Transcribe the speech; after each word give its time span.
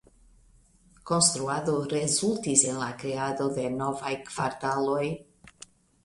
Konstruado 1.09 1.75
rezultis 1.91 2.63
en 2.71 2.79
la 2.83 2.87
kreado 3.03 3.47
de 3.59 3.65
novaj 3.75 4.15
kvartaloj. 4.31 5.03